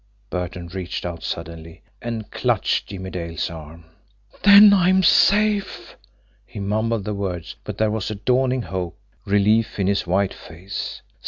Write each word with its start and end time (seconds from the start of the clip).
Burton 0.31 0.67
reached 0.67 1.05
out 1.05 1.21
suddenly 1.21 1.83
and 2.01 2.31
clutched 2.31 2.87
Jimmie 2.87 3.11
Dale's 3.11 3.51
arm. 3.51 3.85
"Then 4.41 4.73
I'm 4.73 5.03
safe!" 5.03 5.95
He 6.43 6.59
mumbled 6.59 7.03
the 7.03 7.13
words, 7.13 7.55
but 7.63 7.77
there 7.77 7.91
was 7.91 8.07
dawning 8.25 8.63
hope, 8.63 8.97
relief 9.25 9.77
in 9.77 9.85
his 9.85 10.07
white 10.07 10.33
face. 10.33 11.03